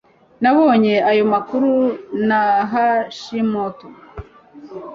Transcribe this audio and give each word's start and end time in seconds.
nabonye 0.41 0.93
ayo 1.09 1.23
makuru 1.33 1.71
na 2.27 2.41
hashimoto 2.71 3.87